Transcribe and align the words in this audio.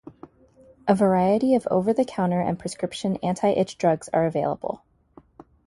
A 0.87 0.95
variety 0.95 1.53
of 1.53 1.67
over-the-counter 1.69 2.41
and 2.41 2.57
prescription 2.57 3.17
anti-itch 3.17 3.77
drugs 3.77 4.09
are 4.11 4.25
available. 4.25 4.83